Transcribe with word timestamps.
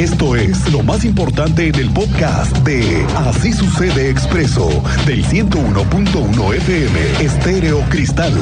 Esto 0.00 0.34
es 0.34 0.72
lo 0.72 0.82
más 0.82 1.04
importante 1.04 1.68
en 1.68 1.74
el 1.74 1.90
podcast 1.90 2.56
de 2.60 3.04
Así 3.16 3.52
sucede 3.52 4.08
expreso 4.08 4.66
del 5.06 5.22
101.1 5.22 6.54
FM 6.54 7.22
Estéreo 7.22 7.80
Cristal. 7.90 8.32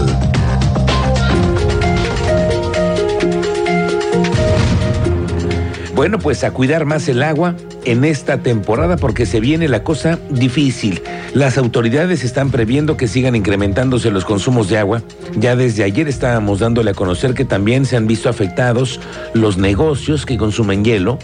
Bueno, 5.96 6.20
pues 6.20 6.44
a 6.44 6.52
cuidar 6.52 6.84
más 6.84 7.08
el 7.08 7.24
agua 7.24 7.56
en 7.84 8.04
esta 8.04 8.38
temporada 8.38 8.96
porque 8.96 9.26
se 9.26 9.40
viene 9.40 9.66
la 9.66 9.82
cosa 9.82 10.20
difícil. 10.30 11.02
Las 11.38 11.56
autoridades 11.56 12.24
están 12.24 12.50
previendo 12.50 12.96
que 12.96 13.06
sigan 13.06 13.36
incrementándose 13.36 14.10
los 14.10 14.24
consumos 14.24 14.68
de 14.68 14.76
agua. 14.76 15.02
Ya 15.36 15.54
desde 15.54 15.84
ayer 15.84 16.08
estábamos 16.08 16.58
dándole 16.58 16.90
a 16.90 16.94
conocer 16.94 17.34
que 17.34 17.44
también 17.44 17.86
se 17.86 17.96
han 17.96 18.08
visto 18.08 18.28
afectados 18.28 18.98
los 19.34 19.56
negocios 19.56 20.26
que 20.26 20.36
consumen 20.36 20.84
hielo, 20.84 21.20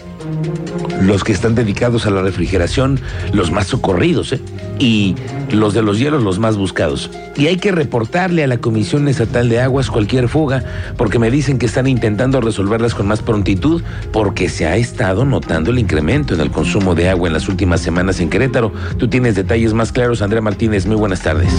los 1.01 1.23
que 1.23 1.31
están 1.31 1.55
dedicados 1.55 2.05
a 2.05 2.11
la 2.11 2.21
refrigeración, 2.21 2.99
los 3.33 3.51
más 3.51 3.67
socorridos, 3.67 4.33
¿eh? 4.33 4.41
y 4.79 5.15
los 5.51 5.73
de 5.73 5.81
los 5.81 5.99
hielos 5.99 6.23
los 6.23 6.39
más 6.39 6.57
buscados. 6.57 7.09
Y 7.35 7.47
hay 7.47 7.57
que 7.57 7.71
reportarle 7.71 8.43
a 8.43 8.47
la 8.47 8.57
Comisión 8.57 9.07
Estatal 9.07 9.49
de 9.49 9.61
Aguas 9.61 9.89
cualquier 9.89 10.27
fuga, 10.27 10.63
porque 10.97 11.19
me 11.19 11.31
dicen 11.31 11.57
que 11.57 11.65
están 11.65 11.87
intentando 11.87 12.41
resolverlas 12.41 12.95
con 12.95 13.07
más 13.07 13.21
prontitud, 13.21 13.81
porque 14.11 14.49
se 14.49 14.65
ha 14.65 14.77
estado 14.77 15.25
notando 15.25 15.71
el 15.71 15.79
incremento 15.79 16.33
en 16.33 16.41
el 16.41 16.51
consumo 16.51 16.95
de 16.95 17.09
agua 17.09 17.27
en 17.27 17.33
las 17.33 17.47
últimas 17.47 17.81
semanas 17.81 18.19
en 18.19 18.29
Querétaro. 18.29 18.71
Tú 18.97 19.07
tienes 19.07 19.35
detalles 19.35 19.73
más 19.73 19.91
claros, 19.91 20.21
Andrea 20.21 20.41
Martínez. 20.41 20.85
Muy 20.85 20.95
buenas 20.95 21.21
tardes. 21.21 21.51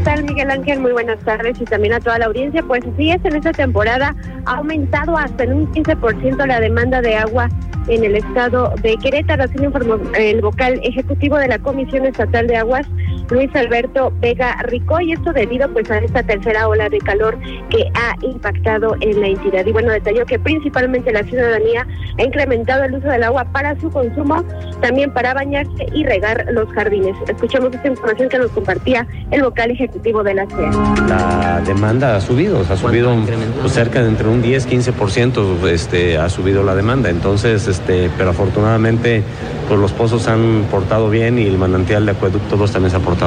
¿Qué 0.00 0.04
tal, 0.04 0.24
Miguel 0.24 0.50
Ángel? 0.50 0.80
Muy 0.80 0.92
buenas 0.92 1.18
tardes 1.26 1.60
y 1.60 1.64
también 1.66 1.92
a 1.92 2.00
toda 2.00 2.18
la 2.18 2.24
audiencia. 2.24 2.62
Pues 2.62 2.82
sí, 2.96 3.10
es, 3.10 3.22
en 3.22 3.36
esta 3.36 3.52
temporada 3.52 4.16
ha 4.46 4.56
aumentado 4.56 5.14
hasta 5.14 5.44
en 5.44 5.52
un 5.52 5.72
15% 5.74 6.46
la 6.46 6.58
demanda 6.58 7.02
de 7.02 7.16
agua 7.16 7.50
en 7.86 8.04
el 8.04 8.16
estado 8.16 8.72
de 8.80 8.96
Querétaro, 8.96 9.44
así 9.44 9.58
lo 9.58 9.64
informó 9.64 9.98
el 10.16 10.40
vocal 10.40 10.80
ejecutivo 10.84 11.36
de 11.36 11.48
la 11.48 11.58
Comisión 11.58 12.06
Estatal 12.06 12.46
de 12.46 12.56
Aguas, 12.56 12.86
Luis 13.30 13.54
Alberto 13.54 14.12
Vega 14.20 14.56
Rico, 14.64 15.00
y 15.00 15.12
esto 15.12 15.32
debido 15.32 15.68
pues 15.72 15.90
a 15.90 15.98
esta 15.98 16.22
tercera 16.22 16.68
ola 16.68 16.88
de 16.88 16.98
calor 16.98 17.38
que 17.70 17.90
ha 17.94 18.14
impactado 18.22 18.96
en 19.00 19.20
la 19.20 19.28
entidad. 19.28 19.64
Y 19.66 19.72
bueno, 19.72 19.92
detalló 19.92 20.26
que 20.26 20.38
principalmente 20.38 21.12
la 21.12 21.22
ciudadanía 21.22 21.86
ha 22.18 22.22
incrementado 22.22 22.84
el 22.84 22.94
uso 22.94 23.08
del 23.08 23.22
agua 23.22 23.44
para 23.44 23.78
su 23.80 23.90
consumo, 23.90 24.44
también 24.80 25.12
para 25.12 25.34
bañarse 25.34 25.86
y 25.94 26.04
regar 26.04 26.46
los 26.50 26.68
jardines. 26.72 27.16
Escuchamos 27.28 27.72
esta 27.74 27.88
información 27.88 28.28
que 28.28 28.38
nos 28.38 28.50
compartía 28.50 29.06
el 29.30 29.42
vocal 29.42 29.70
ejecutivo 29.70 30.22
de 30.22 30.34
la 30.34 30.46
CEA. 30.46 30.70
La 31.08 31.60
demanda 31.64 32.16
ha 32.16 32.20
subido, 32.20 32.60
ha 32.68 32.76
subido 32.76 33.14
pues, 33.60 33.72
cerca 33.72 34.02
de 34.02 34.08
entre 34.08 34.28
un 34.28 34.42
10-15% 34.42 35.66
este, 35.68 36.18
ha 36.18 36.28
subido 36.28 36.62
la 36.62 36.74
demanda. 36.74 37.10
Entonces, 37.10 37.68
este, 37.68 38.10
pero 38.16 38.30
afortunadamente 38.30 39.22
pues, 39.68 39.78
los 39.78 39.92
pozos 39.92 40.26
han 40.28 40.64
portado 40.70 41.10
bien 41.10 41.38
y 41.38 41.46
el 41.46 41.58
manantial 41.58 42.06
de 42.06 42.12
acueducto 42.12 42.56
también 42.66 42.90
se 42.90 42.96
ha 42.96 43.00
portado 43.00 43.19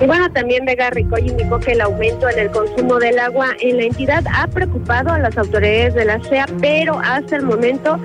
Y 0.00 0.06
bueno, 0.06 0.30
también 0.32 0.64
Vega 0.64 0.90
Ricoy 0.90 1.28
indicó 1.28 1.58
que 1.58 1.72
el 1.72 1.80
aumento 1.80 2.28
en 2.28 2.38
el 2.38 2.50
consumo 2.50 2.98
del 2.98 3.18
agua 3.18 3.48
en 3.60 3.78
la 3.78 3.84
entidad 3.84 4.24
ha 4.32 4.46
preocupado 4.46 5.10
a 5.10 5.18
las 5.18 5.36
autoridades 5.36 5.94
de 5.94 6.04
la 6.04 6.22
CEA, 6.22 6.46
pero 6.60 7.00
hasta 7.00 7.36
el 7.36 7.42
momento 7.42 7.98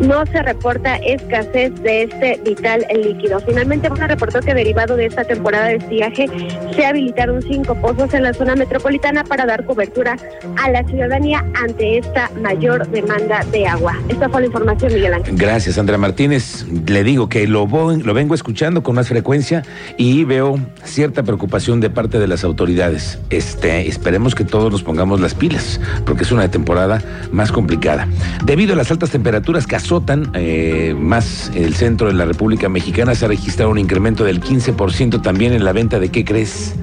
no 0.00 0.24
se 0.26 0.42
reporta 0.42 0.96
escasez 0.96 1.74
de 1.82 2.04
este 2.04 2.40
vital 2.44 2.86
líquido. 2.94 3.40
Finalmente, 3.40 3.88
bueno, 3.88 4.06
reportó 4.06 4.40
que 4.40 4.54
derivado 4.54 4.96
de 4.96 5.06
esta 5.06 5.24
temporada 5.24 5.66
de 5.66 5.76
estiaje 5.76 6.26
se 6.74 6.86
habilitaron 6.86 7.42
cinco 7.42 7.74
pozos 7.80 8.12
en 8.14 8.22
la 8.22 8.32
zona 8.34 8.56
metropolitana 8.56 9.24
para 9.24 9.46
dar 9.46 9.64
cobertura 9.64 10.16
a 10.62 10.70
la 10.70 10.84
ciudadanía 10.84 11.44
ante 11.54 11.98
esta 11.98 12.30
mayor 12.40 12.88
demanda 12.88 13.44
de 13.50 13.66
agua. 13.66 13.96
Esta 14.08 14.28
fue 14.28 14.42
la 14.42 14.46
información, 14.46 14.92
Miguel 14.92 15.14
Ángel. 15.14 15.36
Gracias, 15.36 15.78
Andrea 15.78 15.98
Martínez. 15.98 16.66
Le 16.86 17.04
digo 17.04 17.28
que 17.28 17.46
lo, 17.46 17.66
lo 17.66 18.14
vengo 18.14 18.34
escuchando 18.34 18.82
con 18.82 18.94
más 18.94 19.08
frecuencia 19.08 19.62
y 19.96 20.24
veo 20.24 20.58
cierta 20.84 21.22
preocupación 21.22 21.80
de 21.80 21.90
parte 21.90 22.18
de 22.18 22.26
las 22.26 22.44
autoridades. 22.44 23.18
Este, 23.30 23.88
esperemos 23.88 24.34
que 24.34 24.44
todos 24.44 24.70
nos 24.70 24.82
pongamos 24.82 25.20
las 25.20 25.34
pilas, 25.34 25.80
porque 26.04 26.24
es 26.24 26.32
una 26.32 26.50
temporada 26.50 27.02
más 27.32 27.52
complicada. 27.52 28.08
Debido 28.44 28.74
a 28.74 28.76
las 28.76 28.90
altas 28.90 29.10
temperaturas 29.10 29.66
que 29.66 29.76
azotan 29.86 30.30
eh, 30.34 30.96
más 30.98 31.52
el 31.54 31.74
centro 31.76 32.08
de 32.08 32.14
la 32.14 32.24
República 32.24 32.68
Mexicana, 32.68 33.14
se 33.14 33.24
ha 33.24 33.28
registrado 33.28 33.70
un 33.70 33.78
incremento 33.78 34.24
del 34.24 34.40
15% 34.40 35.22
también 35.22 35.52
en 35.52 35.64
la 35.64 35.72
venta 35.72 36.00
de, 36.00 36.08
¿qué 36.08 36.24
crees? 36.24 36.74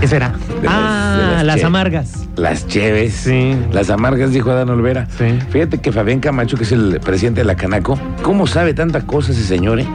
¿Qué 0.00 0.06
será? 0.06 0.32
ah, 0.68 1.42
las, 1.44 1.64
amargas. 1.64 2.28
Las 2.36 2.68
cheves. 2.68 3.14
Sí. 3.14 3.56
Las 3.72 3.90
amargas, 3.90 4.30
dijo 4.30 4.52
Adán 4.52 4.70
Olvera. 4.70 5.08
Sí. 5.18 5.38
Fíjate 5.50 5.78
que 5.78 5.90
Fabián 5.90 6.20
Camacho, 6.20 6.56
que 6.56 6.62
es 6.62 6.70
el 6.70 7.00
presidente 7.00 7.40
de 7.40 7.46
la 7.46 7.56
Canaco, 7.56 7.98
¿cómo 8.22 8.46
sabe 8.46 8.74
tanta 8.74 9.00
cosa 9.00 9.32
ese 9.32 9.42
señor, 9.42 9.80
eh? 9.80 9.86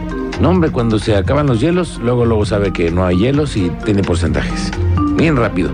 No, 0.42 0.50
hombre, 0.50 0.72
cuando 0.72 1.00
se 1.00 1.16
acaban 1.16 1.48
los 1.48 1.62
hielos, 1.62 2.02
luego 2.04 2.26
luego 2.26 2.46
sabe 2.46 2.74
que 2.74 2.92
no 2.92 3.06
hay 3.06 3.18
hielos 3.18 3.56
y 3.56 3.70
tiene 3.86 4.04
porcentajes. 4.04 4.72
Bien 5.22 5.36
rápido. 5.36 5.70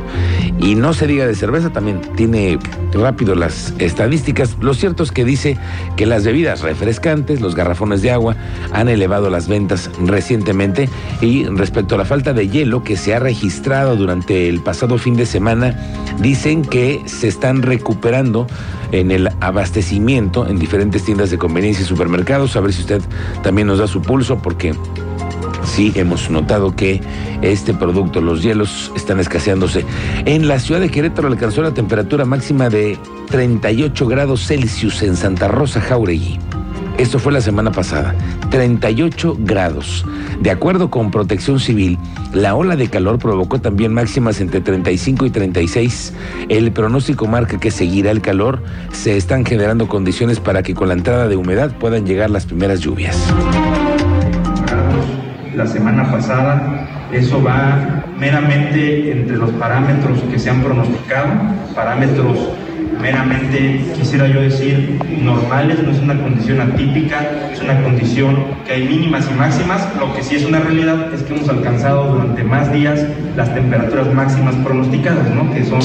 Y 0.59 0.75
no 0.75 0.93
se 0.93 1.07
diga 1.07 1.25
de 1.25 1.33
cerveza, 1.33 1.69
también 1.69 2.01
tiene 2.17 2.59
rápido 2.91 3.33
las 3.33 3.73
estadísticas. 3.79 4.57
Lo 4.59 4.73
cierto 4.73 5.03
es 5.03 5.13
que 5.13 5.23
dice 5.23 5.57
que 5.95 6.05
las 6.05 6.25
bebidas 6.25 6.63
refrescantes, 6.63 7.39
los 7.39 7.55
garrafones 7.55 8.01
de 8.01 8.11
agua, 8.11 8.35
han 8.73 8.89
elevado 8.89 9.29
las 9.29 9.47
ventas 9.47 9.89
recientemente. 10.05 10.89
Y 11.21 11.45
respecto 11.45 11.95
a 11.95 11.97
la 11.97 12.03
falta 12.03 12.33
de 12.33 12.49
hielo 12.49 12.83
que 12.83 12.97
se 12.97 13.15
ha 13.15 13.19
registrado 13.19 13.95
durante 13.95 14.49
el 14.49 14.59
pasado 14.59 14.97
fin 14.97 15.15
de 15.15 15.25
semana, 15.25 15.79
dicen 16.19 16.61
que 16.61 17.01
se 17.05 17.29
están 17.29 17.61
recuperando 17.61 18.47
en 18.91 19.11
el 19.11 19.29
abastecimiento 19.39 20.45
en 20.45 20.59
diferentes 20.59 21.05
tiendas 21.05 21.31
de 21.31 21.37
conveniencia 21.37 21.83
y 21.83 21.87
supermercados. 21.87 22.57
A 22.57 22.59
ver 22.59 22.73
si 22.73 22.81
usted 22.81 23.01
también 23.43 23.67
nos 23.67 23.79
da 23.79 23.87
su 23.87 24.01
pulso, 24.01 24.39
porque 24.39 24.75
sí 25.77 25.91
hemos 25.93 26.31
notado 26.31 26.75
que 26.75 26.99
este 27.43 27.71
producto, 27.71 28.19
los 28.19 28.41
hielos, 28.41 28.91
están 28.95 29.19
escaseándose. 29.19 29.85
En 30.25 30.47
la 30.47 30.57
ciudad 30.57 30.81
de 30.81 30.89
Querétaro 30.89 31.27
alcanzó 31.27 31.61
la 31.61 31.75
temperatura 31.75 32.25
máxima 32.25 32.67
de 32.67 32.97
38 33.29 34.07
grados 34.07 34.47
Celsius 34.47 35.03
en 35.03 35.15
Santa 35.15 35.47
Rosa, 35.47 35.79
Jauregui. 35.79 36.39
Esto 36.97 37.19
fue 37.19 37.31
la 37.31 37.41
semana 37.41 37.71
pasada, 37.71 38.15
38 38.49 39.37
grados. 39.41 40.03
De 40.41 40.49
acuerdo 40.49 40.89
con 40.89 41.11
Protección 41.11 41.59
Civil, 41.59 41.99
la 42.33 42.55
ola 42.55 42.75
de 42.75 42.89
calor 42.89 43.19
provocó 43.19 43.61
también 43.61 43.93
máximas 43.93 44.41
entre 44.41 44.61
35 44.61 45.27
y 45.27 45.29
36. 45.29 46.11
El 46.49 46.71
pronóstico 46.71 47.27
marca 47.27 47.59
que 47.59 47.69
seguirá 47.69 48.09
el 48.09 48.21
calor. 48.21 48.63
Se 48.93 49.15
están 49.15 49.45
generando 49.45 49.87
condiciones 49.87 50.39
para 50.39 50.63
que 50.63 50.73
con 50.73 50.87
la 50.87 50.95
entrada 50.95 51.27
de 51.27 51.35
humedad 51.35 51.71
puedan 51.77 52.07
llegar 52.07 52.31
las 52.31 52.47
primeras 52.47 52.79
lluvias. 52.79 53.15
La 55.57 55.65
semana 55.65 56.11
pasada, 56.11 56.87
eso 57.11 57.41
va 57.41 58.03
meramente 58.19 59.11
entre 59.11 59.37
los 59.37 59.49
parámetros 59.53 60.19
que 60.29 60.37
se 60.37 60.51
han 60.51 60.61
pronosticado, 60.61 61.29
parámetros 61.73 62.49
meramente, 63.01 63.83
quisiera 63.95 64.27
yo 64.27 64.39
decir, 64.39 64.99
normales, 65.19 65.81
no 65.81 65.89
es 65.89 65.99
una 65.99 66.15
condición 66.21 66.61
atípica, 66.61 67.49
es 67.51 67.59
una 67.59 67.81
condición 67.81 68.37
que 68.67 68.73
hay 68.73 68.87
mínimas 68.87 69.27
y 69.31 69.33
máximas. 69.33 69.87
Lo 69.99 70.13
que 70.13 70.21
sí 70.21 70.35
es 70.35 70.45
una 70.45 70.59
realidad 70.59 71.11
es 71.11 71.23
que 71.23 71.33
hemos 71.33 71.49
alcanzado 71.49 72.13
durante 72.13 72.43
más 72.43 72.71
días 72.71 73.03
las 73.35 73.51
temperaturas 73.51 74.13
máximas 74.13 74.53
pronosticadas, 74.57 75.27
¿no? 75.31 75.51
Que 75.55 75.65
son... 75.65 75.79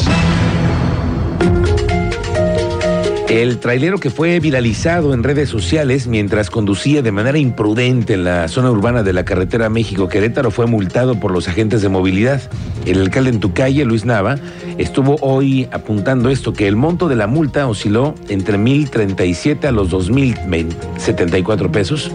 El 3.32 3.60
trailero 3.60 3.96
que 3.96 4.10
fue 4.10 4.38
viralizado 4.40 5.14
en 5.14 5.22
redes 5.22 5.48
sociales 5.48 6.06
mientras 6.06 6.50
conducía 6.50 7.00
de 7.00 7.12
manera 7.12 7.38
imprudente 7.38 8.12
en 8.12 8.24
la 8.24 8.46
zona 8.46 8.70
urbana 8.70 9.02
de 9.02 9.14
la 9.14 9.24
carretera 9.24 9.70
México-Querétaro 9.70 10.50
fue 10.50 10.66
multado 10.66 11.18
por 11.18 11.30
los 11.30 11.48
agentes 11.48 11.80
de 11.80 11.88
movilidad. 11.88 12.42
El 12.84 13.00
alcalde 13.00 13.30
en 13.30 13.40
tu 13.40 13.54
calle, 13.54 13.86
Luis 13.86 14.04
Nava, 14.04 14.36
estuvo 14.76 15.16
hoy 15.22 15.66
apuntando 15.72 16.28
esto, 16.28 16.52
que 16.52 16.68
el 16.68 16.76
monto 16.76 17.08
de 17.08 17.16
la 17.16 17.26
multa 17.26 17.66
osciló 17.66 18.14
entre 18.28 18.58
1.037 18.58 19.64
a 19.64 19.72
los 19.72 19.88
2.074 19.90 21.70
pesos, 21.70 22.12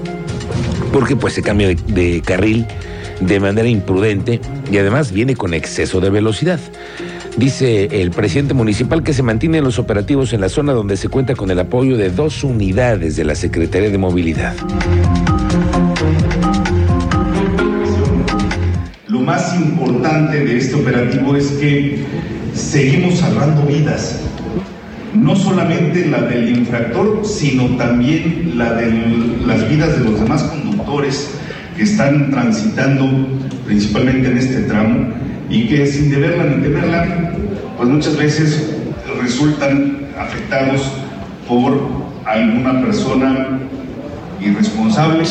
porque 0.94 1.16
pues 1.16 1.34
se 1.34 1.42
cambia 1.42 1.70
de, 1.70 1.78
de 1.88 2.22
carril 2.22 2.68
de 3.22 3.40
manera 3.40 3.68
imprudente 3.68 4.40
y 4.72 4.78
además 4.78 5.12
viene 5.12 5.36
con 5.36 5.56
exceso 5.56 6.00
de 6.00 6.12
velocidad. 6.12 6.60
Dice 7.38 8.02
el 8.02 8.10
presidente 8.10 8.56
municipal 8.56 9.04
que 9.04 9.14
se 9.14 9.22
mantienen 9.22 9.64
los 9.64 9.78
operativos 9.78 10.34
en 10.34 10.42
la 10.42 10.50
zona 10.50 10.74
donde 10.74 10.98
se 10.98 11.08
cuenta 11.08 11.36
con 11.36 11.52
el 11.52 11.60
apoyo 11.60 11.96
de 11.96 12.10
dos 12.10 12.44
unidades 12.44 13.16
de 13.16 13.26
la 13.26 13.36
Secretaría 13.36 13.92
de 13.92 13.98
Movilidad. 14.00 14.56
Lo 19.08 19.20
más 19.20 19.56
importante 19.56 20.46
de 20.46 20.58
este 20.58 20.74
operativo 20.74 21.36
es 21.36 21.50
que 21.52 22.04
seguimos 22.56 23.20
salvando 23.20 23.68
vidas, 23.68 24.20
no 25.14 25.36
solamente 25.36 26.08
la 26.08 26.24
del 26.24 26.58
infractor, 26.58 27.22
sino 27.24 27.78
también 27.78 28.54
la 28.56 28.74
de 28.74 28.92
las 29.46 29.70
vidas 29.70 30.00
de 30.00 30.06
los 30.06 30.20
demás 30.20 30.42
conductores 30.42 31.30
que 31.76 31.84
están 31.84 32.32
transitando 32.32 33.06
principalmente 33.68 34.28
en 34.28 34.38
este 34.40 34.62
tramo 34.64 35.27
y 35.50 35.68
que 35.68 35.88
sin 35.88 36.10
deberla 36.12 36.44
ni 36.46 36.64
temerla, 36.64 37.34
pues 37.78 37.90
muchas 37.90 38.18
veces 38.18 38.76
resultan 39.22 40.08
afectados 40.20 40.92
por 41.48 41.80
alguna 42.26 42.82
persona 42.82 43.60
irresponsable. 44.40 45.24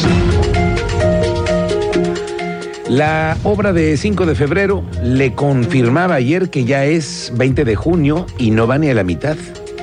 La 2.88 3.36
obra 3.42 3.72
de 3.72 3.96
5 3.96 4.26
de 4.26 4.34
febrero 4.34 4.84
le 5.02 5.34
confirmaba 5.34 6.14
ayer 6.14 6.50
que 6.50 6.64
ya 6.64 6.84
es 6.84 7.32
20 7.34 7.64
de 7.64 7.74
junio 7.74 8.26
y 8.38 8.52
no 8.52 8.66
va 8.66 8.78
ni 8.78 8.88
a 8.88 8.94
la 8.94 9.02
mitad. 9.02 9.36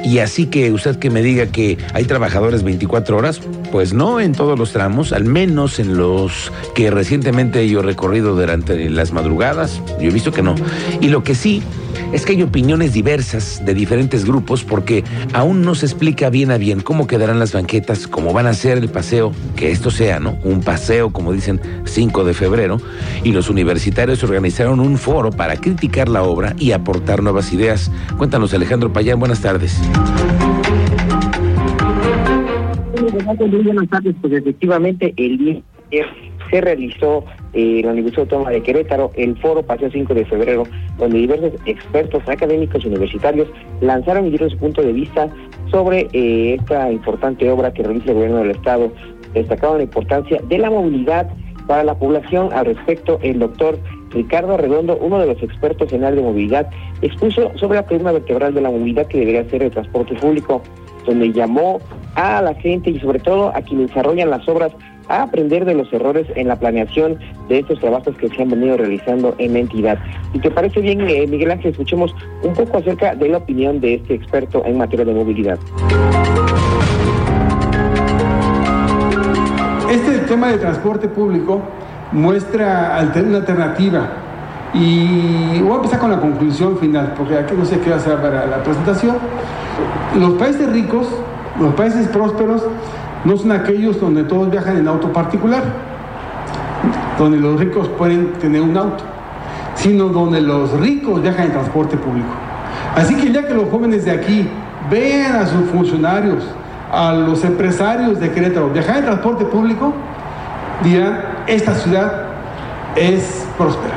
Y 0.03 0.19
así 0.19 0.47
que 0.47 0.71
usted 0.71 0.97
que 0.97 1.09
me 1.09 1.21
diga 1.21 1.47
que 1.47 1.77
hay 1.93 2.05
trabajadores 2.05 2.63
24 2.63 3.17
horas, 3.17 3.41
pues 3.73 3.91
no 3.91 4.19
en 4.19 4.33
todos 4.33 4.59
los 4.59 4.71
tramos, 4.71 5.13
al 5.13 5.25
menos 5.25 5.79
en 5.79 5.97
los 5.97 6.51
que 6.75 6.91
recientemente 6.91 7.67
yo 7.67 7.79
he 7.79 7.81
recorrido 7.81 8.35
durante 8.35 8.87
las 8.91 9.13
madrugadas, 9.13 9.81
yo 9.99 10.09
he 10.09 10.13
visto 10.13 10.31
que 10.31 10.43
no. 10.43 10.53
Y 11.01 11.07
lo 11.07 11.23
que 11.23 11.33
sí 11.33 11.63
es 12.11 12.23
que 12.23 12.33
hay 12.33 12.43
opiniones 12.43 12.93
diversas 12.93 13.65
de 13.65 13.73
diferentes 13.73 14.25
grupos 14.25 14.63
porque 14.63 15.03
aún 15.33 15.63
no 15.63 15.73
se 15.73 15.87
explica 15.87 16.29
bien 16.29 16.51
a 16.51 16.59
bien 16.59 16.81
cómo 16.81 17.07
quedarán 17.07 17.39
las 17.39 17.51
banquetas, 17.51 18.05
cómo 18.05 18.31
van 18.31 18.45
a 18.45 18.53
ser 18.53 18.77
el 18.77 18.89
paseo, 18.89 19.31
que 19.55 19.71
esto 19.71 19.89
sea, 19.89 20.19
¿no? 20.19 20.37
Un 20.43 20.61
paseo, 20.61 21.09
como 21.09 21.33
dicen, 21.33 21.59
5 21.85 22.25
de 22.25 22.35
febrero, 22.35 22.79
y 23.23 23.31
los 23.31 23.49
universitarios 23.49 24.23
organizaron 24.23 24.81
un 24.81 24.99
foro 24.99 25.31
para 25.31 25.57
criticar 25.57 26.09
la 26.09 26.21
obra 26.21 26.53
y 26.59 26.73
aportar 26.73 27.23
nuevas 27.23 27.51
ideas. 27.51 27.89
Cuéntanos, 28.19 28.53
Alejandro 28.53 28.93
Payán, 28.93 29.19
buenas 29.19 29.41
tardes. 29.41 29.79
Buenas 33.13 33.89
tardes, 33.89 34.15
pues 34.21 34.33
efectivamente 34.33 35.13
el 35.17 35.37
día 35.37 35.61
se 36.49 36.61
realizó 36.61 37.23
eh, 37.53 37.79
en 37.79 37.85
la 37.85 37.91
Universidad 37.91 38.23
Autónoma 38.23 38.49
de 38.49 38.63
Querétaro 38.63 39.11
el 39.15 39.37
foro 39.37 39.61
Paseo 39.61 39.91
5 39.91 40.15
de 40.15 40.25
febrero, 40.25 40.63
donde 40.97 41.19
diversos 41.19 41.51
expertos 41.67 42.27
académicos 42.27 42.83
y 42.83 42.87
universitarios 42.87 43.47
lanzaron 43.81 44.25
y 44.25 44.29
dieron 44.29 44.49
su 44.49 44.57
punto 44.57 44.81
de 44.81 44.93
vista 44.93 45.29
sobre 45.69 46.07
eh, 46.13 46.55
esta 46.59 46.91
importante 46.91 47.47
obra 47.51 47.71
que 47.71 47.83
realiza 47.83 48.09
el 48.09 48.15
gobierno 48.15 48.37
del 48.39 48.51
Estado. 48.51 48.91
Destacaron 49.35 49.77
la 49.77 49.83
importancia 49.83 50.41
de 50.49 50.57
la 50.57 50.71
movilidad 50.71 51.29
para 51.67 51.83
la 51.83 51.93
población. 51.93 52.49
Al 52.51 52.65
respecto, 52.65 53.19
el 53.21 53.37
doctor 53.37 53.77
Ricardo 54.09 54.57
Redondo, 54.57 54.97
uno 54.97 55.19
de 55.19 55.27
los 55.27 55.43
expertos 55.43 55.93
en 55.93 56.03
área 56.03 56.15
de 56.15 56.23
movilidad, 56.23 56.67
expuso 57.03 57.51
sobre 57.57 57.75
la 57.75 57.85
columna 57.85 58.11
vertebral 58.11 58.55
de 58.55 58.61
la 58.61 58.71
movilidad 58.71 59.05
que 59.05 59.19
debería 59.19 59.47
ser 59.51 59.61
el 59.61 59.69
transporte 59.69 60.15
público, 60.15 60.63
donde 61.05 61.31
llamó 61.31 61.79
a 62.15 62.41
la 62.41 62.53
gente 62.55 62.89
y 62.89 62.99
sobre 62.99 63.19
todo 63.19 63.49
a 63.55 63.61
quienes 63.61 63.87
desarrollan 63.87 64.29
las 64.29 64.47
obras 64.47 64.71
a 65.09 65.23
aprender 65.23 65.65
de 65.65 65.73
los 65.73 65.91
errores 65.91 66.27
en 66.35 66.47
la 66.47 66.55
planeación 66.55 67.19
de 67.49 67.59
estos 67.59 67.79
trabajos 67.79 68.15
que 68.17 68.29
se 68.29 68.41
han 68.41 68.49
venido 68.49 68.77
realizando 68.77 69.35
en 69.37 69.53
la 69.53 69.59
entidad. 69.59 69.99
Y 70.33 70.39
te 70.39 70.49
parece 70.49 70.79
bien, 70.81 71.01
eh, 71.01 71.27
Miguel 71.27 71.51
Ángel, 71.51 71.71
escuchemos 71.71 72.15
un 72.41 72.53
poco 72.53 72.77
acerca 72.77 73.15
de 73.15 73.29
la 73.29 73.37
opinión 73.37 73.79
de 73.79 73.95
este 73.95 74.15
experto 74.15 74.63
en 74.65 74.77
materia 74.77 75.05
de 75.05 75.13
movilidad. 75.13 75.59
Este 79.89 80.19
tema 80.19 80.47
de 80.51 80.57
transporte 80.57 81.07
público 81.07 81.61
muestra 82.11 82.97
una 82.99 83.35
alternativa 83.35 84.09
y 84.73 85.59
voy 85.61 85.73
a 85.73 85.75
empezar 85.75 85.99
con 85.99 86.11
la 86.11 86.19
conclusión 86.19 86.77
final, 86.77 87.13
porque 87.15 87.37
aquí 87.37 87.53
no 87.55 87.65
sé 87.65 87.79
qué 87.79 87.91
va 87.91 87.97
a 87.97 87.99
hacer 87.99 88.17
para 88.17 88.47
la 88.47 88.63
presentación. 88.63 89.17
Los 90.17 90.33
países 90.33 90.71
ricos, 90.71 91.07
los 91.59 91.73
países 91.73 92.07
prósperos, 92.07 92.63
no 93.25 93.37
son 93.37 93.51
aquellos 93.51 93.99
donde 93.99 94.23
todos 94.23 94.49
viajan 94.51 94.77
en 94.77 94.87
auto 94.87 95.11
particular, 95.11 95.63
donde 97.17 97.37
los 97.37 97.59
ricos 97.59 97.87
pueden 97.89 98.33
tener 98.33 98.61
un 98.61 98.75
auto, 98.75 99.03
sino 99.75 100.09
donde 100.09 100.41
los 100.41 100.71
ricos 100.79 101.21
viajan 101.21 101.45
en 101.45 101.51
transporte 101.51 101.97
público. 101.97 102.29
Así 102.95 103.15
que 103.15 103.31
ya 103.31 103.47
que 103.47 103.53
los 103.53 103.69
jóvenes 103.69 104.05
de 104.05 104.11
aquí 104.11 104.47
vean 104.89 105.35
a 105.37 105.45
sus 105.45 105.69
funcionarios, 105.69 106.43
a 106.91 107.13
los 107.13 107.43
empresarios 107.43 108.19
de 108.19 108.31
Querétaro 108.31 108.69
viajar 108.69 108.97
en 108.97 109.05
transporte 109.05 109.45
público, 109.45 109.93
dirán, 110.83 111.21
esta 111.47 111.73
ciudad 111.73 112.11
es 112.95 113.47
próspera. 113.57 113.95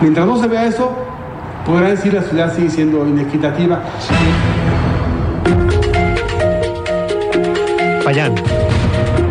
Mientras 0.00 0.26
no 0.26 0.38
se 0.38 0.46
vea 0.46 0.64
eso, 0.64 1.07
podrán 1.68 1.90
decir 1.90 2.14
la 2.14 2.22
ciudad 2.22 2.54
sigue 2.54 2.70
siendo 2.70 3.06
inequitativa. 3.06 3.82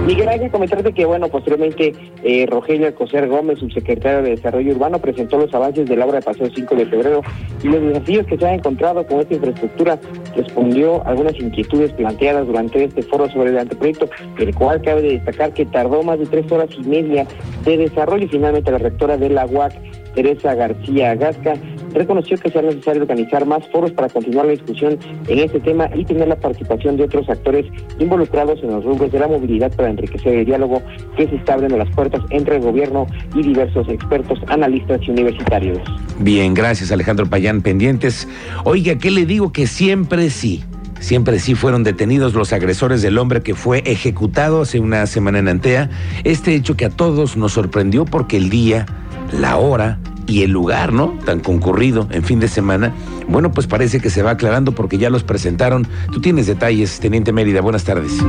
Miguel 0.06 0.30
Ángel, 0.30 0.52
comentarte 0.52 0.94
que, 0.94 1.04
bueno, 1.04 1.28
posteriormente 1.28 1.94
eh, 2.24 2.46
Rogelio 2.46 2.88
Alcocer 2.88 3.28
Gómez, 3.28 3.60
subsecretario 3.60 4.22
de 4.22 4.30
Desarrollo 4.36 4.72
Urbano, 4.74 5.00
presentó 5.00 5.38
los 5.38 5.54
avances 5.54 5.90
de 5.90 5.98
la 5.98 6.06
obra 6.06 6.20
de 6.20 6.26
Paseo 6.26 6.50
5 6.54 6.76
de 6.76 6.86
febrero 6.86 7.22
y 7.62 7.68
los 7.68 7.82
desafíos 7.82 8.26
que 8.28 8.38
se 8.38 8.48
han 8.48 8.54
encontrado 8.54 9.06
con 9.06 9.20
esta 9.20 9.34
infraestructura. 9.34 10.00
Respondió 10.36 11.06
algunas 11.06 11.38
inquietudes 11.40 11.92
planteadas 11.94 12.48
durante 12.48 12.84
este 12.84 13.02
foro 13.02 13.30
sobre 13.30 13.50
el 13.50 13.58
anteproyecto, 13.58 14.10
el 14.38 14.56
cual 14.56 14.82
cabe 14.82 15.02
destacar 15.02 15.54
que 15.54 15.66
tardó 15.66 16.04
más 16.04 16.20
de 16.20 16.28
tres 16.28 16.50
horas 16.52 16.70
y 16.78 16.88
media 16.88 17.28
de 17.66 17.78
desarrollo 17.78 18.26
y 18.26 18.30
finalmente 18.30 18.72
la 18.72 18.78
rectora 18.78 19.18
de 19.18 19.30
la 19.30 19.46
UAC, 19.46 19.74
Teresa 20.14 20.56
García 20.56 21.16
Gasca, 21.16 21.56
reconoció 21.94 22.38
que 22.38 22.50
será 22.50 22.68
necesario 22.68 23.02
organizar 23.02 23.46
más 23.46 23.68
foros 23.70 23.92
para 23.92 24.10
continuar 24.10 24.46
la 24.46 24.52
discusión 24.54 24.98
en 25.28 25.40
este 25.40 25.60
tema 25.60 25.90
y 25.96 26.06
tener 26.06 26.28
la 26.28 26.36
participación 26.36 26.98
de 26.98 27.04
otros 27.04 27.30
actores 27.30 27.66
involucrados 28.00 28.60
en 28.64 28.72
los 28.72 28.84
rubros 28.84 29.12
de 29.12 29.20
la 29.20 29.28
movilidad 29.28 29.72
para 29.76 29.90
enriquecer 29.90 30.36
el 30.36 30.46
diálogo 30.46 30.82
que 31.16 31.28
se 31.28 31.36
está 31.36 31.54
abriendo 31.54 31.78
las 31.78 31.90
puertas 31.96 32.22
entre 32.30 32.58
el 32.58 32.62
gobierno 32.62 33.08
y 33.36 33.44
diversos 33.44 33.88
expertos, 33.90 34.40
analistas 34.48 35.02
y 35.04 35.12
universitarios. 35.12 35.80
Bien, 36.20 36.54
gracias 36.54 36.92
Alejandro 36.92 37.28
Payán, 37.28 37.62
pendientes. 37.62 38.28
Oiga, 38.64 38.98
¿qué 38.98 39.12
le 39.12 39.26
digo? 39.26 39.52
Que 39.52 39.68
siempre 39.68 40.30
sí. 40.30 40.64
Siempre 41.00 41.38
sí 41.40 41.54
fueron 41.54 41.84
detenidos 41.84 42.34
los 42.34 42.54
agresores 42.54 43.02
del 43.04 43.20
hombre 43.20 43.42
que 43.42 43.54
fue 43.54 43.84
ejecutado 43.86 44.62
hace 44.62 44.80
una 44.80 45.06
semana 45.06 45.40
en 45.40 45.48
Antea. 45.48 45.90
Este 46.24 46.56
hecho 46.56 46.76
que 46.76 46.86
a 46.86 46.90
todos 46.90 47.38
nos 47.38 47.54
sorprendió 47.54 48.06
porque 48.06 48.38
el 48.38 48.50
día, 48.50 48.86
la 49.32 49.58
hora 49.58 50.00
y 50.28 50.44
el 50.44 50.52
lugar, 50.52 50.94
¿no? 50.94 51.18
Tan 51.26 51.40
concurrido 51.40 52.08
en 52.12 52.24
fin 52.24 52.40
de 52.40 52.48
semana. 52.48 52.94
Bueno, 53.28 53.52
pues 53.52 53.66
parece 53.66 54.00
que 54.00 54.10
se 54.10 54.22
va 54.22 54.32
aclarando 54.32 54.74
porque 54.74 54.98
ya 54.98 55.10
los 55.10 55.24
presentaron. 55.24 55.88
Tú 56.12 56.22
tienes 56.22 56.48
detalles, 56.48 57.00
Teniente 57.00 57.32
Mérida. 57.32 57.62
Buenas 57.62 57.84
tardes. 57.84 58.22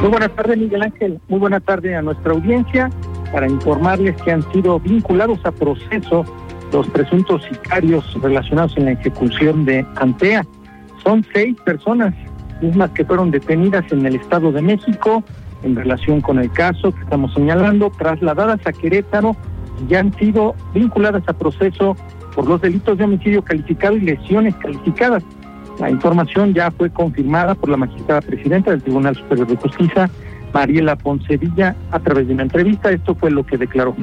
Muy 0.00 0.08
buenas 0.08 0.30
tardes, 0.36 0.58
Miguel 0.58 0.82
Ángel. 0.82 1.20
Muy 1.28 1.40
buenas 1.40 1.62
tardes 1.62 1.96
a 1.96 2.02
nuestra 2.02 2.32
audiencia 2.32 2.90
para 3.32 3.48
informarles 3.48 4.20
que 4.22 4.32
han 4.32 4.52
sido 4.52 4.78
vinculados 4.80 5.38
a 5.44 5.52
proceso 5.52 6.24
los 6.72 6.86
presuntos 6.88 7.42
sicarios 7.44 8.04
relacionados 8.22 8.76
en 8.76 8.84
la 8.86 8.92
ejecución 8.92 9.64
de 9.64 9.84
Antea. 9.96 10.46
Son 11.02 11.24
seis 11.32 11.56
personas, 11.64 12.14
mismas 12.60 12.90
que 12.90 13.04
fueron 13.04 13.30
detenidas 13.30 13.90
en 13.90 14.06
el 14.06 14.16
Estado 14.16 14.52
de 14.52 14.62
México 14.62 15.24
en 15.62 15.76
relación 15.76 16.20
con 16.20 16.38
el 16.38 16.50
caso 16.50 16.92
que 16.92 17.02
estamos 17.02 17.34
señalando, 17.34 17.90
trasladadas 17.90 18.60
a 18.66 18.72
Querétaro 18.72 19.36
ya 19.88 20.00
han 20.00 20.12
sido 20.18 20.54
vinculadas 20.74 21.22
a 21.26 21.32
proceso 21.32 21.96
por 22.34 22.46
los 22.48 22.60
delitos 22.60 22.98
de 22.98 23.04
homicidio 23.04 23.42
calificado 23.42 23.96
y 23.96 24.00
lesiones 24.00 24.54
calificadas. 24.56 25.22
La 25.78 25.90
información 25.90 26.52
ya 26.52 26.70
fue 26.70 26.90
confirmada 26.90 27.54
por 27.54 27.70
la 27.70 27.76
magistrada 27.76 28.20
presidenta 28.20 28.70
del 28.70 28.82
Tribunal 28.82 29.16
Superior 29.16 29.46
de 29.46 29.56
Justicia, 29.56 30.10
Mariela 30.52 30.96
Poncevilla, 30.96 31.74
a 31.90 31.98
través 32.00 32.28
de 32.28 32.34
una 32.34 32.42
entrevista. 32.42 32.90
Esto 32.90 33.14
fue 33.14 33.30
lo 33.30 33.44
que 33.44 33.56
declaró. 33.56 33.94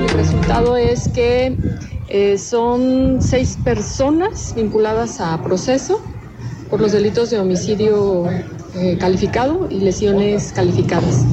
El 0.00 0.08
resultado 0.10 0.76
es 0.76 1.08
que 1.08 1.56
eh, 2.08 2.38
son 2.38 3.20
seis 3.20 3.58
personas 3.64 4.54
vinculadas 4.56 5.20
a 5.20 5.42
proceso 5.42 6.00
por 6.70 6.80
los 6.80 6.92
delitos 6.92 7.30
de 7.30 7.38
homicidio 7.38 8.26
eh, 8.74 8.96
calificado 9.00 9.66
y 9.70 9.80
lesiones 9.80 10.52
calificadas. 10.52 11.24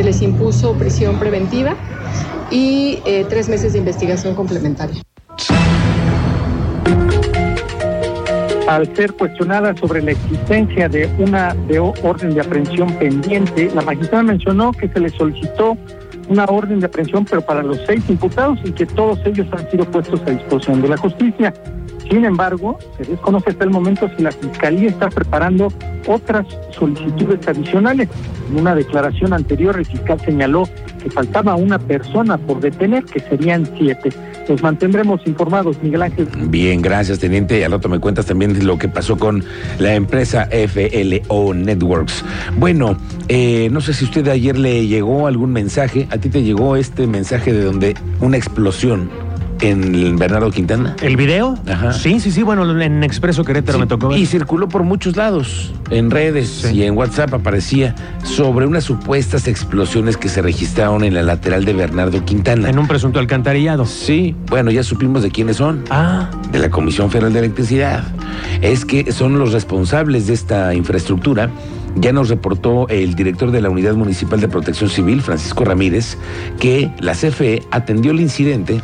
Se 0.00 0.06
les 0.06 0.22
impuso 0.22 0.72
prisión 0.78 1.18
preventiva 1.18 1.76
y 2.50 3.00
eh, 3.04 3.26
tres 3.28 3.50
meses 3.50 3.74
de 3.74 3.80
investigación 3.80 4.34
complementaria. 4.34 5.02
Al 8.66 8.96
ser 8.96 9.12
cuestionada 9.12 9.76
sobre 9.76 10.00
la 10.00 10.12
existencia 10.12 10.88
de 10.88 11.06
una 11.18 11.54
de 11.68 11.80
orden 11.80 12.32
de 12.32 12.40
aprehensión 12.40 12.90
pendiente, 12.94 13.70
la 13.74 13.82
magistrada 13.82 14.22
mencionó 14.22 14.72
que 14.72 14.88
se 14.88 15.00
le 15.00 15.10
solicitó 15.10 15.76
una 16.30 16.46
orden 16.46 16.80
de 16.80 16.86
aprehensión, 16.86 17.26
pero 17.26 17.42
para 17.42 17.62
los 17.62 17.78
seis 17.86 18.02
imputados 18.08 18.58
y 18.64 18.72
que 18.72 18.86
todos 18.86 19.18
ellos 19.26 19.46
han 19.52 19.70
sido 19.70 19.84
puestos 19.84 20.18
a 20.22 20.30
disposición 20.30 20.80
de 20.80 20.88
la 20.88 20.96
justicia. 20.96 21.52
Sin 22.10 22.24
embargo, 22.24 22.76
se 22.98 23.04
desconoce 23.04 23.50
hasta 23.50 23.64
el 23.64 23.70
momento 23.70 24.10
si 24.16 24.22
la 24.24 24.32
Fiscalía 24.32 24.88
está 24.88 25.08
preparando 25.08 25.68
otras 26.08 26.44
solicitudes 26.72 27.46
adicionales. 27.46 28.08
En 28.50 28.58
una 28.58 28.74
declaración 28.74 29.32
anterior, 29.32 29.78
el 29.78 29.86
fiscal 29.86 30.20
señaló 30.24 30.68
que 31.00 31.08
faltaba 31.08 31.54
una 31.54 31.78
persona 31.78 32.36
por 32.36 32.60
detener, 32.60 33.04
que 33.04 33.20
serían 33.20 33.64
siete. 33.78 34.10
Nos 34.48 34.60
mantendremos 34.60 35.20
informados, 35.24 35.80
Miguel 35.82 36.02
Ángel. 36.02 36.28
Bien, 36.48 36.82
gracias, 36.82 37.20
teniente. 37.20 37.60
Y 37.60 37.62
al 37.62 37.70
rato 37.70 37.88
me 37.88 38.00
cuentas 38.00 38.26
también 38.26 38.66
lo 38.66 38.76
que 38.76 38.88
pasó 38.88 39.16
con 39.16 39.44
la 39.78 39.94
empresa 39.94 40.48
FLO 40.50 41.54
Networks. 41.54 42.24
Bueno, 42.56 42.96
eh, 43.28 43.68
no 43.70 43.80
sé 43.80 43.94
si 43.94 44.04
usted 44.04 44.26
ayer 44.26 44.58
le 44.58 44.88
llegó 44.88 45.28
algún 45.28 45.52
mensaje. 45.52 46.08
¿A 46.10 46.18
ti 46.18 46.28
te 46.28 46.42
llegó 46.42 46.74
este 46.74 47.06
mensaje 47.06 47.52
de 47.52 47.62
donde 47.62 47.94
una 48.20 48.36
explosión 48.36 49.29
en 49.60 50.16
Bernardo 50.16 50.50
Quintana. 50.50 50.96
¿El 51.02 51.16
video? 51.16 51.58
Ajá. 51.66 51.92
Sí, 51.92 52.20
sí, 52.20 52.30
sí. 52.30 52.42
Bueno, 52.42 52.80
en 52.80 53.04
Expreso 53.04 53.44
Querétaro 53.44 53.78
me 53.78 53.86
tocó 53.86 54.08
ver. 54.08 54.18
Y 54.18 54.26
circuló 54.26 54.68
por 54.68 54.82
muchos 54.82 55.16
lados. 55.16 55.72
En 55.90 56.10
redes 56.10 56.70
y 56.72 56.84
en 56.84 56.96
WhatsApp 56.96 57.34
aparecía 57.34 57.94
sobre 58.22 58.66
unas 58.66 58.84
supuestas 58.84 59.48
explosiones 59.48 60.16
que 60.16 60.28
se 60.28 60.42
registraron 60.42 61.04
en 61.04 61.14
la 61.14 61.22
lateral 61.22 61.64
de 61.64 61.72
Bernardo 61.72 62.24
Quintana. 62.24 62.70
En 62.70 62.78
un 62.78 62.86
presunto 62.86 63.18
alcantarillado. 63.18 63.86
Sí. 63.86 64.34
Bueno, 64.48 64.70
ya 64.70 64.82
supimos 64.82 65.22
de 65.22 65.30
quiénes 65.30 65.56
son. 65.56 65.84
Ah. 65.90 66.30
De 66.52 66.58
la 66.58 66.70
Comisión 66.70 67.10
Federal 67.10 67.32
de 67.32 67.40
Electricidad. 67.40 68.04
Es 68.62 68.84
que 68.84 69.12
son 69.12 69.38
los 69.38 69.52
responsables 69.52 70.26
de 70.26 70.34
esta 70.34 70.74
infraestructura 70.74 71.50
ya 71.96 72.12
nos 72.12 72.28
reportó 72.28 72.88
el 72.88 73.14
director 73.14 73.50
de 73.50 73.60
la 73.60 73.68
Unidad 73.68 73.94
Municipal 73.94 74.40
de 74.40 74.48
Protección 74.48 74.90
Civil, 74.90 75.22
Francisco 75.22 75.64
Ramírez, 75.64 76.16
que 76.58 76.90
la 77.00 77.14
CFE 77.14 77.64
atendió 77.70 78.12
el 78.12 78.20
incidente 78.20 78.80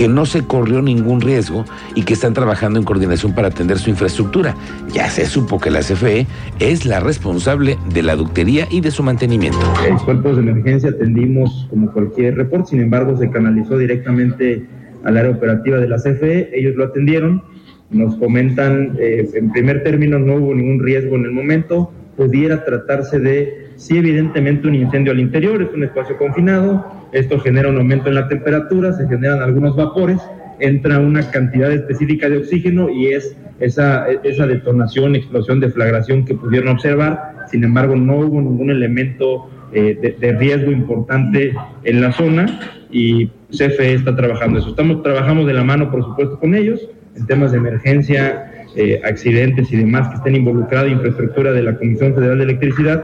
que 0.00 0.08
no 0.08 0.24
se 0.24 0.46
corrió 0.46 0.80
ningún 0.80 1.20
riesgo 1.20 1.66
y 1.94 2.04
que 2.04 2.14
están 2.14 2.32
trabajando 2.32 2.78
en 2.78 2.86
coordinación 2.86 3.34
para 3.34 3.48
atender 3.48 3.76
su 3.76 3.90
infraestructura. 3.90 4.56
Ya 4.94 5.10
se 5.10 5.26
supo 5.26 5.60
que 5.60 5.70
la 5.70 5.80
CFE 5.80 6.26
es 6.58 6.86
la 6.86 7.00
responsable 7.00 7.76
de 7.92 8.02
la 8.02 8.16
ductería 8.16 8.66
y 8.70 8.80
de 8.80 8.92
su 8.92 9.02
mantenimiento. 9.02 9.58
Los 9.90 10.02
cuerpos 10.04 10.36
de 10.36 10.40
emergencia 10.40 10.88
atendimos 10.88 11.66
como 11.68 11.92
cualquier 11.92 12.34
reporte, 12.38 12.70
sin 12.70 12.80
embargo 12.80 13.14
se 13.18 13.28
canalizó 13.28 13.76
directamente 13.76 14.64
al 15.04 15.18
área 15.18 15.32
operativa 15.32 15.76
de 15.76 15.88
la 15.88 15.98
CFE, 15.98 16.48
ellos 16.58 16.76
lo 16.76 16.84
atendieron, 16.84 17.42
nos 17.90 18.16
comentan, 18.16 18.96
eh, 18.98 19.28
en 19.34 19.52
primer 19.52 19.82
término 19.82 20.18
no 20.18 20.36
hubo 20.36 20.54
ningún 20.54 20.82
riesgo 20.82 21.16
en 21.16 21.26
el 21.26 21.32
momento, 21.32 21.92
pudiera 22.16 22.64
tratarse 22.64 23.18
de, 23.18 23.59
sí 23.80 23.96
evidentemente 23.96 24.68
un 24.68 24.74
incendio 24.74 25.12
al 25.12 25.20
interior, 25.20 25.62
es 25.62 25.72
un 25.74 25.84
espacio 25.84 26.16
confinado, 26.18 26.84
esto 27.12 27.40
genera 27.40 27.70
un 27.70 27.78
aumento 27.78 28.10
en 28.10 28.14
la 28.16 28.28
temperatura, 28.28 28.92
se 28.92 29.08
generan 29.08 29.40
algunos 29.40 29.74
vapores, 29.74 30.20
entra 30.60 30.98
una 30.98 31.28
cantidad 31.30 31.72
específica 31.72 32.28
de 32.28 32.36
oxígeno 32.36 32.90
y 32.90 33.08
es 33.08 33.34
esa, 33.58 34.06
esa 34.22 34.46
detonación, 34.46 35.16
explosión, 35.16 35.60
deflagración 35.60 36.26
que 36.26 36.34
pudieron 36.34 36.68
observar. 36.68 37.46
Sin 37.50 37.64
embargo, 37.64 37.96
no 37.96 38.18
hubo 38.18 38.40
ningún 38.40 38.70
elemento 38.70 39.48
eh, 39.72 40.14
de, 40.20 40.32
riesgo 40.32 40.70
importante 40.70 41.54
en 41.84 42.00
la 42.02 42.12
zona 42.12 42.60
y 42.90 43.28
CFE 43.50 43.94
está 43.94 44.14
trabajando 44.14 44.58
eso. 44.58 44.68
Estamos 44.68 45.02
trabajamos 45.02 45.46
de 45.46 45.54
la 45.54 45.64
mano, 45.64 45.90
por 45.90 46.04
supuesto, 46.04 46.38
con 46.38 46.54
ellos 46.54 46.86
en 47.16 47.26
temas 47.26 47.52
de 47.52 47.58
emergencia, 47.58 48.66
eh, 48.76 49.00
accidentes 49.04 49.72
y 49.72 49.76
demás 49.76 50.08
que 50.10 50.16
estén 50.16 50.36
involucrados, 50.36 50.92
infraestructura 50.92 51.52
de 51.52 51.62
la 51.62 51.76
Comisión 51.76 52.14
Federal 52.14 52.36
de 52.38 52.44
Electricidad. 52.44 53.02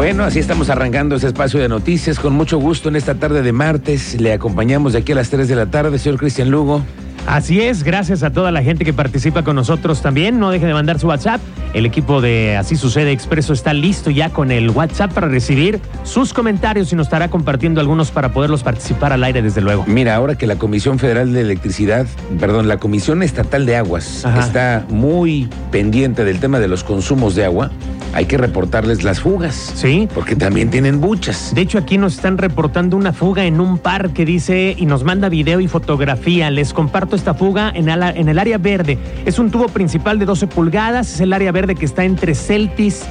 Bueno, 0.00 0.24
así 0.24 0.38
estamos 0.38 0.70
arrancando 0.70 1.16
este 1.16 1.26
espacio 1.26 1.60
de 1.60 1.68
noticias 1.68 2.18
con 2.18 2.32
mucho 2.32 2.56
gusto 2.56 2.88
en 2.88 2.96
esta 2.96 3.16
tarde 3.16 3.42
de 3.42 3.52
martes. 3.52 4.18
Le 4.18 4.32
acompañamos 4.32 4.94
de 4.94 5.00
aquí 5.00 5.12
a 5.12 5.14
las 5.14 5.28
3 5.28 5.46
de 5.46 5.54
la 5.54 5.66
tarde, 5.66 5.98
señor 5.98 6.18
Cristian 6.18 6.50
Lugo. 6.50 6.82
Así 7.26 7.60
es, 7.60 7.82
gracias 7.82 8.22
a 8.22 8.30
toda 8.30 8.50
la 8.50 8.62
gente 8.62 8.86
que 8.86 8.94
participa 8.94 9.44
con 9.44 9.56
nosotros 9.56 10.00
también. 10.00 10.40
No 10.40 10.50
deje 10.50 10.64
de 10.64 10.72
mandar 10.72 10.98
su 10.98 11.06
WhatsApp. 11.06 11.42
El 11.74 11.84
equipo 11.84 12.22
de 12.22 12.56
Así 12.56 12.76
Sucede 12.76 13.12
Expreso 13.12 13.52
está 13.52 13.74
listo 13.74 14.08
ya 14.10 14.30
con 14.30 14.50
el 14.50 14.70
WhatsApp 14.70 15.12
para 15.12 15.28
recibir 15.28 15.80
sus 16.02 16.32
comentarios 16.32 16.90
y 16.94 16.96
nos 16.96 17.08
estará 17.08 17.28
compartiendo 17.28 17.78
algunos 17.80 18.10
para 18.10 18.32
poderlos 18.32 18.62
participar 18.62 19.12
al 19.12 19.22
aire, 19.22 19.42
desde 19.42 19.60
luego. 19.60 19.84
Mira, 19.86 20.16
ahora 20.16 20.34
que 20.34 20.46
la 20.46 20.56
Comisión 20.56 20.98
Federal 20.98 21.34
de 21.34 21.42
Electricidad, 21.42 22.06
perdón, 22.40 22.68
la 22.68 22.78
Comisión 22.78 23.22
Estatal 23.22 23.66
de 23.66 23.76
Aguas 23.76 24.24
Ajá. 24.24 24.40
está 24.40 24.86
muy 24.88 25.50
pendiente 25.70 26.24
del 26.24 26.40
tema 26.40 26.58
de 26.58 26.68
los 26.68 26.84
consumos 26.84 27.34
de 27.34 27.44
agua, 27.44 27.70
hay 28.12 28.26
que 28.26 28.36
reportarles 28.36 29.04
las 29.04 29.20
fugas. 29.20 29.72
Sí. 29.74 30.08
Porque 30.14 30.36
también 30.36 30.70
tienen 30.70 31.00
buchas. 31.00 31.54
De 31.54 31.60
hecho, 31.60 31.78
aquí 31.78 31.98
nos 31.98 32.14
están 32.14 32.38
reportando 32.38 32.96
una 32.96 33.12
fuga 33.12 33.44
en 33.44 33.60
un 33.60 33.78
parque, 33.78 34.24
dice, 34.24 34.74
y 34.76 34.86
nos 34.86 35.04
manda 35.04 35.28
video 35.28 35.60
y 35.60 35.68
fotografía. 35.68 36.50
Les 36.50 36.72
comparto 36.72 37.16
esta 37.16 37.34
fuga 37.34 37.70
en, 37.74 37.90
ala, 37.90 38.10
en 38.10 38.28
el 38.28 38.38
área 38.38 38.58
verde. 38.58 38.98
Es 39.24 39.38
un 39.38 39.50
tubo 39.50 39.68
principal 39.68 40.18
de 40.18 40.26
12 40.26 40.46
pulgadas, 40.46 41.14
es 41.14 41.20
el 41.20 41.32
área 41.32 41.52
verde 41.52 41.74
que 41.74 41.84
está 41.84 42.04
entre 42.04 42.34
Celtis, 42.34 43.04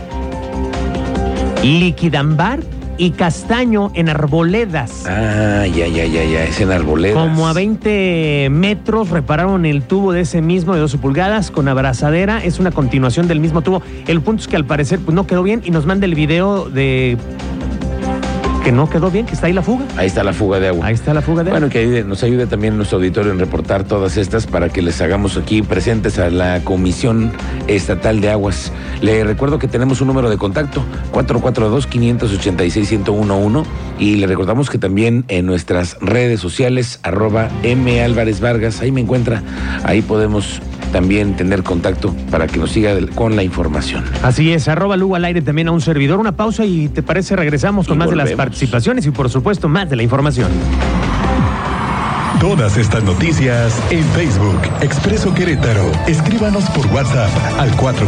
Liquidambar 1.64 2.60
y 3.00 3.12
Castaño 3.12 3.92
en 3.96 4.10
Arboledas. 4.10 5.06
Ah, 5.08 5.66
ya, 5.66 5.88
ya, 5.88 6.06
ya, 6.06 6.24
ya, 6.26 6.44
es 6.44 6.60
en 6.60 6.70
Arboledas. 6.70 7.18
Como 7.18 7.48
a 7.48 7.54
20 7.54 8.50
metros 8.52 9.10
repararon 9.10 9.66
el 9.66 9.84
tubo 9.84 10.12
de 10.12 10.22
ese 10.22 10.42
mismo 10.42 10.74
de 10.74 10.82
12 10.82 10.98
pulgadas 10.98 11.50
con 11.50 11.70
abrazadera. 11.70 12.44
Es 12.44 12.60
una 12.60 12.72
continuación 12.72 13.30
del 13.30 13.40
mismo 13.40 13.62
tubo. 13.62 13.82
El 14.06 14.22
punto 14.22 14.42
es 14.42 14.48
que 14.50 14.58
al 14.58 14.66
parecer 14.66 15.00
pues, 15.00 15.16
no 15.16 15.26
quedó 15.26 15.44
bien 15.44 15.62
y 15.64 15.72
nos 15.72 15.86
manda 15.86 16.06
el 16.06 16.14
video 16.14 16.70
de 16.70 17.18
que 18.60 18.72
no 18.72 18.90
quedó 18.90 19.12
bien, 19.12 19.26
que 19.26 19.34
está 19.34 19.48
ahí 19.48 19.54
la 19.54 19.62
fuga. 19.62 19.86
Ahí 19.98 20.08
está 20.08 20.24
la 20.24 20.34
fuga 20.34 20.60
de 20.60 20.70
agua. 20.70 20.86
Ahí 20.86 20.94
está 20.94 21.14
la 21.14 21.22
fuga 21.22 21.44
de 21.44 21.50
agua. 21.50 21.60
Bueno, 21.60 21.72
que 21.72 21.80
ayude, 21.80 22.04
nos 22.04 22.24
ayude 22.24 22.48
también 22.48 22.78
nuestro 22.78 22.98
auditorio 22.98 23.32
en 23.32 23.40
reportar 23.40 23.84
todas 23.84 24.18
estas 24.18 24.48
para 24.48 24.70
que 24.70 24.82
les 24.82 25.02
hagamos 25.02 25.38
aquí 25.38 25.62
presentes 25.62 26.20
a 26.20 26.30
la 26.30 26.62
Comisión 26.64 27.32
Estatal 27.68 28.22
de 28.22 28.32
Aguas. 28.32 28.72
Le 29.02 29.24
recuerdo 29.24 29.60
que 29.60 29.68
tenemos 29.68 30.02
un 30.02 30.08
número 30.08 30.30
de 30.30 30.38
contacto, 30.38 30.84
442-586-1011, 31.14 33.66
y 34.00 34.16
le 34.16 34.28
recordamos 34.28 34.70
que 34.70 34.78
también 34.78 35.26
en 35.28 35.46
nuestras 35.46 35.98
redes 36.02 36.40
sociales, 36.40 37.00
arroba 37.04 37.50
M 37.64 38.04
Álvarez 38.04 38.40
Vargas, 38.40 38.82
ahí 38.82 38.92
me 38.92 39.02
encuentra, 39.02 39.44
ahí 39.84 40.02
podemos 40.02 40.62
también 40.92 41.36
tener 41.36 41.64
contacto 41.64 42.16
para 42.32 42.48
que 42.48 42.58
nos 42.58 42.72
siga 42.72 42.96
con 43.16 43.36
la 43.36 43.44
información. 43.44 44.04
Así 44.24 44.52
es, 44.52 44.68
arroba 44.68 44.98
Lugo 44.98 45.16
al 45.16 45.26
aire 45.26 45.42
también 45.42 45.68
a 45.68 45.72
un 45.72 45.82
servidor. 45.82 46.20
Una 46.20 46.34
pausa 46.34 46.66
y 46.66 46.88
te 46.90 47.04
parece 47.04 47.36
regresamos 47.36 47.88
con 47.88 47.96
y 47.96 48.00
más 48.00 48.08
volvemos. 48.08 48.30
de 48.30 48.36
las 48.36 48.38
participaciones 48.38 49.06
y 49.06 49.12
por 49.12 49.30
supuesto 49.30 49.70
más 49.70 49.90
de 49.90 49.96
la 49.96 50.04
información. 50.04 50.50
Todas 52.40 52.78
estas 52.78 53.04
noticias 53.04 53.78
en 53.90 54.02
Facebook, 54.12 54.62
Expreso 54.80 55.34
Querétaro. 55.34 55.92
Escríbanos 56.08 56.64
por 56.70 56.86
WhatsApp 56.88 57.30
al 57.60 57.76
44 57.76 58.08